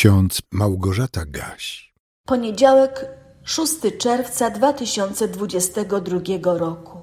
[0.00, 1.92] ksiądz Małgorzata Gaś.
[2.26, 3.06] Poniedziałek,
[3.44, 6.98] 6 czerwca 2022 roku.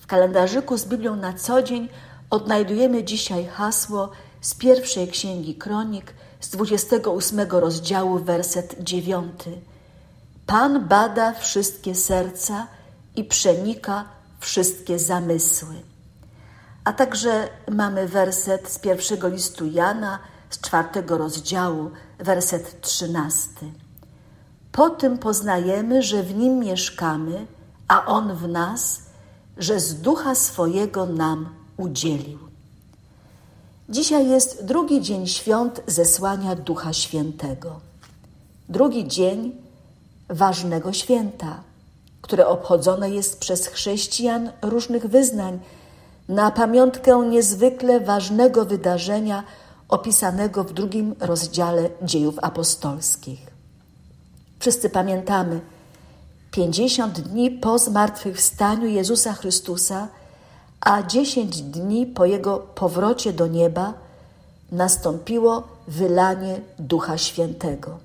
[0.00, 1.88] W kalendarzyku z Biblią na co dzień
[2.30, 9.32] odnajdujemy dzisiaj hasło z pierwszej księgi Kronik z 28 rozdziału, werset 9.
[10.46, 12.66] Pan bada wszystkie serca
[13.16, 14.04] i przenika
[14.40, 15.74] wszystkie zamysły.
[16.84, 20.18] A także mamy werset z pierwszego listu Jana
[20.50, 23.66] z czwartego rozdziału, werset trzynasty.
[24.72, 27.46] Po tym poznajemy, że w nim mieszkamy,
[27.88, 29.02] a on w nas,
[29.56, 32.38] że z ducha swojego nam udzielił.
[33.88, 37.80] Dzisiaj jest drugi dzień świąt zesłania Ducha Świętego.
[38.68, 39.52] Drugi dzień
[40.28, 41.60] ważnego święta,
[42.22, 45.60] które obchodzone jest przez chrześcijan różnych wyznań
[46.28, 49.44] na pamiątkę niezwykle ważnego wydarzenia
[49.88, 53.40] opisanego w drugim rozdziale dziejów apostolskich.
[54.58, 55.60] Wszyscy pamiętamy,
[56.50, 60.08] pięćdziesiąt dni po zmartwychwstaniu Jezusa Chrystusa,
[60.80, 63.94] a dziesięć dni po Jego powrocie do nieba
[64.72, 67.98] nastąpiło wylanie Ducha Świętego.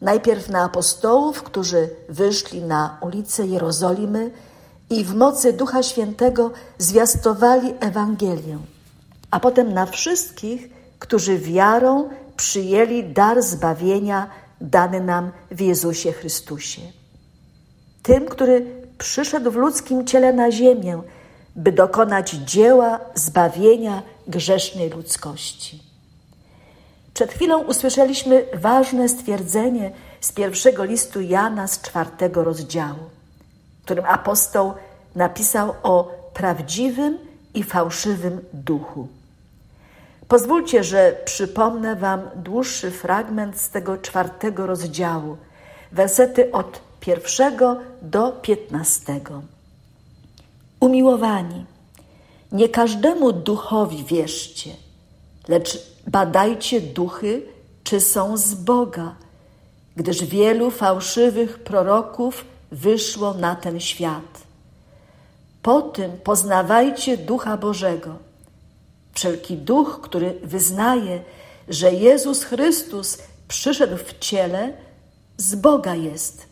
[0.00, 4.30] Najpierw na apostołów, którzy wyszli na ulice Jerozolimy
[4.90, 8.58] i w mocy Ducha Świętego zwiastowali Ewangelię,
[9.30, 10.73] a potem na wszystkich,
[11.04, 16.80] którzy wiarą przyjęli dar zbawienia dany nam w Jezusie Chrystusie.
[18.02, 18.66] Tym, który
[18.98, 21.02] przyszedł w ludzkim ciele na ziemię,
[21.56, 25.82] by dokonać dzieła zbawienia grzesznej ludzkości.
[27.14, 33.04] Przed chwilą usłyszeliśmy ważne stwierdzenie z pierwszego listu Jana z czwartego rozdziału,
[33.80, 34.74] w którym apostoł
[35.14, 37.18] napisał o prawdziwym
[37.54, 39.08] i fałszywym duchu.
[40.28, 45.36] Pozwólcie, że przypomnę Wam dłuższy fragment z tego czwartego rozdziału,
[45.92, 49.42] wersety od pierwszego do piętnastego.
[50.80, 51.64] Umiłowani,
[52.52, 54.70] nie każdemu duchowi wierzcie,
[55.48, 57.42] lecz badajcie duchy,
[57.84, 59.14] czy są z Boga,
[59.96, 64.42] gdyż wielu fałszywych proroków wyszło na ten świat.
[65.62, 68.23] Po tym poznawajcie ducha Bożego
[69.14, 71.22] Wszelki duch, który wyznaje,
[71.68, 74.72] że Jezus Chrystus przyszedł w ciele,
[75.36, 76.46] z Boga jest.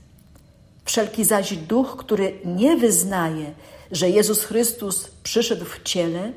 [0.84, 3.54] Wszelki zaś duch, który nie wyznaje,
[3.90, 6.32] że Jezus Chrystus przyszedł w ciele,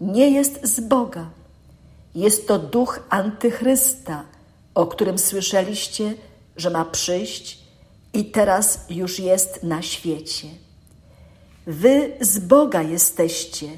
[0.00, 1.30] nie jest z Boga.
[2.14, 4.24] Jest to duch antychrysta,
[4.74, 6.14] o którym słyszeliście,
[6.56, 7.58] że ma przyjść
[8.12, 10.48] i teraz już jest na świecie.
[11.66, 13.68] Wy z Boga jesteście,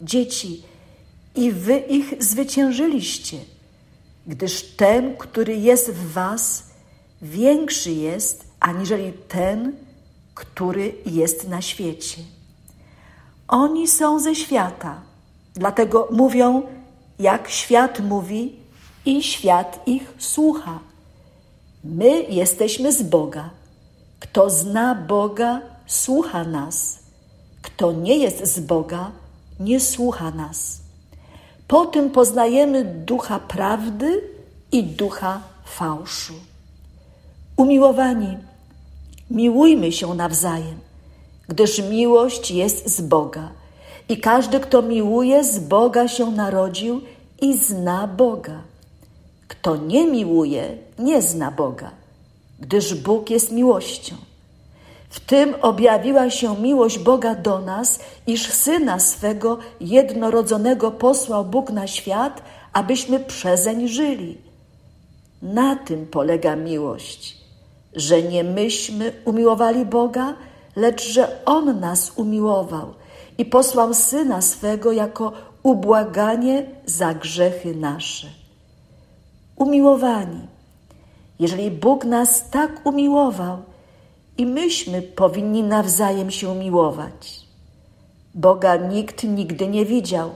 [0.00, 0.62] dzieci,
[1.34, 3.38] i wy ich zwyciężyliście,
[4.26, 6.64] gdyż ten, który jest w was,
[7.22, 9.72] większy jest aniżeli ten,
[10.34, 12.22] który jest na świecie.
[13.48, 15.02] Oni są ze świata,
[15.54, 16.62] dlatego mówią,
[17.18, 18.62] jak świat mówi,
[19.06, 20.78] i świat ich słucha.
[21.84, 23.50] My jesteśmy z Boga.
[24.20, 26.98] Kto zna Boga, słucha nas.
[27.62, 29.10] Kto nie jest z Boga,
[29.60, 30.81] nie słucha nas.
[31.72, 34.20] Po tym poznajemy ducha prawdy
[34.72, 36.34] i ducha fałszu.
[37.56, 38.38] Umiłowani,
[39.30, 40.78] miłujmy się nawzajem,
[41.48, 43.48] gdyż miłość jest z Boga.
[44.08, 47.00] I każdy, kto miłuje, z Boga się narodził
[47.40, 48.62] i zna Boga.
[49.48, 51.90] Kto nie miłuje, nie zna Boga,
[52.60, 54.14] gdyż Bóg jest miłością.
[55.12, 61.86] W tym objawiła się miłość Boga do nas, iż Syna swego jednorodzonego posłał Bóg na
[61.86, 62.42] świat,
[62.72, 64.38] abyśmy przezeń żyli.
[65.42, 67.36] Na tym polega miłość,
[67.92, 70.34] że nie myśmy umiłowali Boga,
[70.76, 72.94] lecz że On nas umiłował
[73.38, 78.26] i posłał Syna swego jako ubłaganie za grzechy nasze.
[79.56, 80.40] Umiłowani,
[81.38, 83.71] jeżeli Bóg nas tak umiłował,
[84.38, 87.40] i myśmy powinni nawzajem się miłować.
[88.34, 90.30] Boga nikt nigdy nie widział.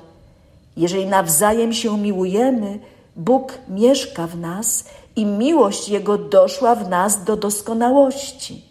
[0.76, 2.78] Jeżeli nawzajem się miłujemy,
[3.16, 4.84] Bóg mieszka w nas
[5.16, 8.64] i miłość Jego doszła w nas do doskonałości.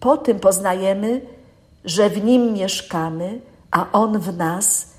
[0.00, 1.20] Po tym poznajemy,
[1.84, 3.40] że w Nim mieszkamy,
[3.70, 4.94] a On w nas,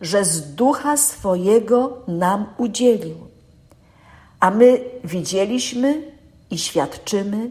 [0.00, 3.16] że z ducha swojego nam udzielił.
[4.40, 6.02] A my widzieliśmy
[6.50, 7.50] i świadczymy,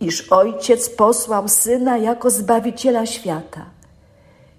[0.00, 3.64] iż Ojciec posłał Syna jako Zbawiciela świata.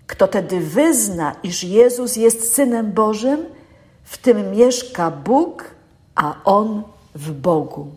[0.07, 3.45] Kto tedy wyzna, iż Jezus jest Synem Bożym,
[4.03, 5.63] w tym mieszka Bóg,
[6.15, 6.83] a On
[7.15, 7.87] w Bogu.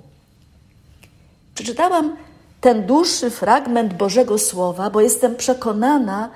[1.55, 2.17] Przeczytałam
[2.61, 6.31] ten dłuższy fragment Bożego Słowa, bo jestem przekonana,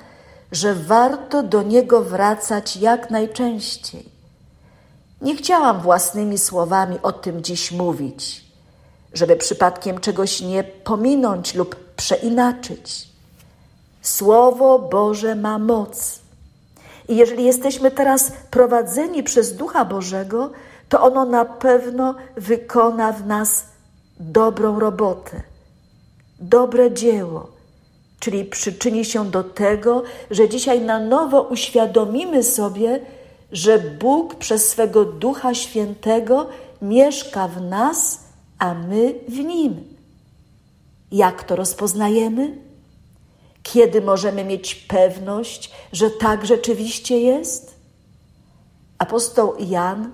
[0.51, 4.05] że warto do niego wracać jak najczęściej.
[5.21, 8.48] Nie chciałam własnymi słowami o tym dziś mówić,
[9.13, 13.09] żeby przypadkiem czegoś nie pominąć lub przeinaczyć.
[14.01, 16.19] Słowo Boże ma moc.
[17.09, 20.49] I jeżeli jesteśmy teraz prowadzeni przez Ducha Bożego,
[20.89, 23.65] to ono na pewno wykona w nas
[24.19, 25.41] dobrą robotę,
[26.39, 27.47] dobre dzieło,
[28.19, 32.99] czyli przyczyni się do tego, że dzisiaj na nowo uświadomimy sobie,
[33.51, 36.47] że Bóg przez swego Ducha Świętego
[36.81, 38.19] mieszka w nas,
[38.59, 39.83] a my w Nim.
[41.11, 42.57] Jak to rozpoznajemy?
[43.63, 47.75] Kiedy możemy mieć pewność, że tak rzeczywiście jest?
[48.97, 50.11] Apostoł Jan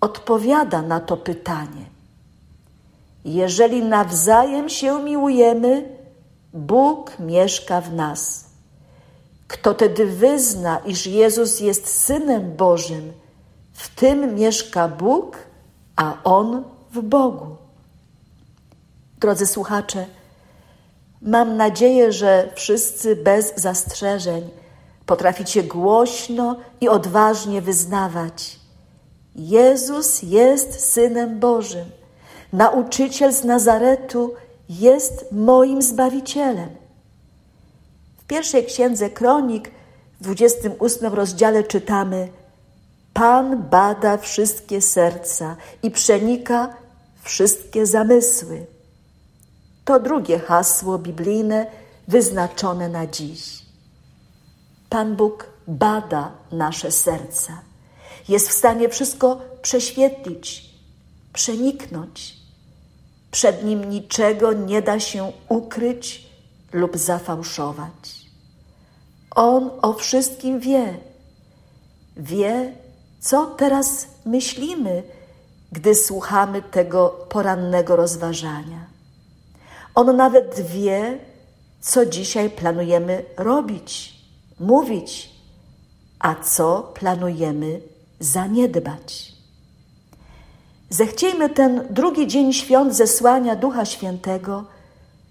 [0.00, 1.86] odpowiada na to pytanie.
[3.24, 5.88] Jeżeli nawzajem się miłujemy,
[6.52, 8.44] Bóg mieszka w nas.
[9.48, 13.12] Kto tedy wyzna, iż Jezus jest Synem Bożym,
[13.72, 15.38] w tym mieszka Bóg,
[15.96, 17.65] a On w Bogu.
[19.20, 20.06] Drodzy słuchacze,
[21.22, 24.50] mam nadzieję, że wszyscy bez zastrzeżeń
[25.06, 28.60] potraficie głośno i odważnie wyznawać:
[29.34, 31.90] Jezus jest Synem Bożym,
[32.52, 34.34] nauczyciel z Nazaretu
[34.68, 36.68] jest moim Zbawicielem.
[38.18, 39.70] W pierwszej księdze Kronik,
[40.20, 42.28] w 28 rozdziale czytamy:
[43.14, 46.74] Pan bada wszystkie serca i przenika
[47.22, 48.75] wszystkie zamysły.
[49.86, 51.66] To drugie hasło biblijne
[52.08, 53.62] wyznaczone na dziś.
[54.90, 57.60] Pan Bóg bada nasze serca.
[58.28, 60.70] Jest w stanie wszystko prześwietlić,
[61.32, 62.36] przeniknąć.
[63.30, 66.26] Przed nim niczego nie da się ukryć
[66.72, 68.26] lub zafałszować.
[69.30, 70.94] On o wszystkim wie.
[72.16, 72.72] Wie,
[73.20, 75.02] co teraz myślimy,
[75.72, 78.95] gdy słuchamy tego porannego rozważania.
[79.96, 81.18] On nawet wie,
[81.80, 84.14] co dzisiaj planujemy robić,
[84.60, 85.30] mówić,
[86.18, 87.80] a co planujemy
[88.20, 89.32] zaniedbać.
[90.90, 94.64] Zechciejmy ten drugi dzień świąt zesłania Ducha Świętego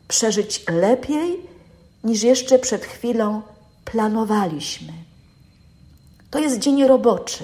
[0.08, 1.50] przeżyć lepiej
[2.04, 3.42] niż jeszcze przed chwilą
[3.86, 4.94] planowaliśmy.
[6.30, 7.44] To jest dzień roboczy,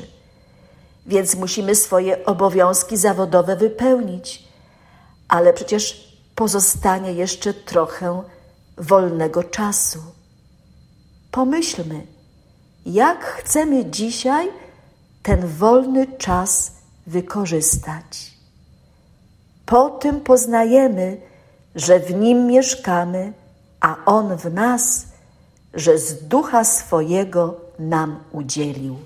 [1.05, 4.43] więc musimy swoje obowiązki zawodowe wypełnić,
[5.27, 6.10] ale przecież
[6.41, 8.23] pozostanie jeszcze trochę
[8.77, 9.99] wolnego czasu.
[11.31, 12.07] Pomyślmy,
[12.85, 14.49] jak chcemy dzisiaj
[15.23, 16.71] ten wolny czas
[17.07, 18.33] wykorzystać.
[19.65, 21.21] Po tym poznajemy,
[21.75, 23.33] że w nim mieszkamy,
[23.79, 25.07] a on w nas,
[25.73, 28.99] że z ducha swojego nam udzielił.